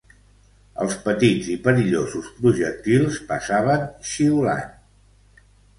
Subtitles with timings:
[0.85, 4.71] Els petits i perillosos projectils passaven xiulant